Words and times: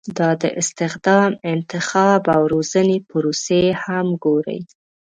دا 0.17 0.29
د 0.41 0.43
استخدام، 0.61 1.31
انتخاب 1.53 2.21
او 2.35 2.41
روزنې 2.53 2.97
پروسې 3.09 3.63
هم 3.83 4.07
ګوري. 4.23 4.59